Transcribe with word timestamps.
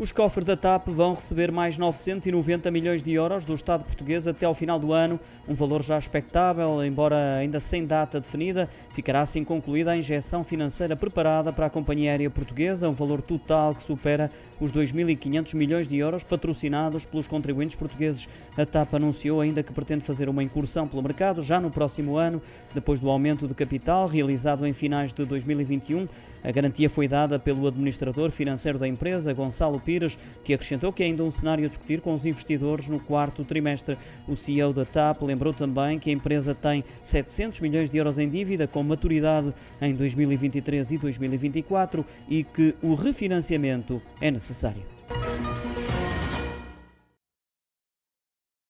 Os 0.00 0.12
cofres 0.12 0.46
da 0.46 0.56
TAP 0.56 0.88
vão 0.88 1.12
receber 1.12 1.52
mais 1.52 1.76
990 1.76 2.70
milhões 2.70 3.02
de 3.02 3.12
euros 3.12 3.44
do 3.44 3.54
Estado 3.54 3.84
português 3.84 4.26
até 4.26 4.46
ao 4.46 4.54
final 4.54 4.78
do 4.78 4.94
ano, 4.94 5.20
um 5.46 5.52
valor 5.52 5.82
já 5.82 5.98
expectável, 5.98 6.82
embora 6.82 7.36
ainda 7.36 7.60
sem 7.60 7.84
data 7.84 8.18
definida. 8.18 8.66
Ficará 8.94 9.20
assim 9.20 9.44
concluída 9.44 9.90
a 9.90 9.96
injeção 9.98 10.42
financeira 10.42 10.96
preparada 10.96 11.52
para 11.52 11.66
a 11.66 11.70
companhia 11.70 12.12
aérea 12.12 12.30
portuguesa, 12.30 12.88
um 12.88 12.94
valor 12.94 13.20
total 13.20 13.74
que 13.74 13.82
supera 13.82 14.30
os 14.58 14.72
2.500 14.72 15.54
milhões 15.54 15.86
de 15.86 15.98
euros 15.98 16.24
patrocinados 16.24 17.04
pelos 17.04 17.26
contribuintes 17.26 17.76
portugueses. 17.76 18.26
A 18.56 18.64
TAP 18.64 18.94
anunciou 18.94 19.42
ainda 19.42 19.62
que 19.62 19.72
pretende 19.72 20.02
fazer 20.02 20.30
uma 20.30 20.42
incursão 20.42 20.88
pelo 20.88 21.02
mercado 21.02 21.42
já 21.42 21.60
no 21.60 21.70
próximo 21.70 22.16
ano, 22.16 22.40
depois 22.74 23.00
do 23.00 23.10
aumento 23.10 23.46
de 23.46 23.52
capital 23.52 24.06
realizado 24.06 24.66
em 24.66 24.72
finais 24.72 25.12
de 25.12 25.26
2021. 25.26 26.06
A 26.42 26.50
garantia 26.50 26.88
foi 26.88 27.06
dada 27.06 27.38
pelo 27.38 27.66
administrador 27.66 28.30
financeiro 28.30 28.78
da 28.78 28.88
empresa, 28.88 29.32
Gonçalo 29.34 29.78
Pires, 29.78 29.89
que 30.44 30.54
acrescentou 30.54 30.92
que 30.92 31.02
é 31.02 31.06
ainda 31.06 31.24
um 31.24 31.30
cenário 31.30 31.64
a 31.64 31.68
discutir 31.68 32.00
com 32.00 32.14
os 32.14 32.26
investidores 32.26 32.86
no 32.88 33.00
quarto 33.00 33.44
trimestre. 33.44 33.96
O 34.28 34.36
CEO 34.36 34.72
da 34.72 34.84
TAP 34.84 35.22
lembrou 35.22 35.52
também 35.52 35.98
que 35.98 36.10
a 36.10 36.12
empresa 36.12 36.54
tem 36.54 36.84
700 37.02 37.60
milhões 37.60 37.90
de 37.90 37.98
euros 37.98 38.18
em 38.18 38.28
dívida 38.28 38.66
com 38.66 38.82
maturidade 38.82 39.52
em 39.80 39.94
2023 39.94 40.92
e 40.92 40.98
2024 40.98 42.04
e 42.28 42.44
que 42.44 42.74
o 42.82 42.94
refinanciamento 42.94 44.00
é 44.20 44.30
necessário. 44.30 44.82